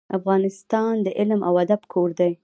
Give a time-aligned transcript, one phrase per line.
[0.17, 2.31] افغانستان د علم او ادب کور دی.